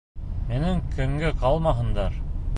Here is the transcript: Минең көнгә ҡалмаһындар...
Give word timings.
Минең 0.51 0.81
көнгә 0.95 1.31
ҡалмаһындар... 1.45 2.21